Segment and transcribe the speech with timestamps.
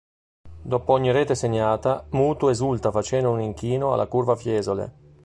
[0.71, 4.93] Dopo ogni rete segnata, Mutu esulta facendo un inchino alla curva Fiesole.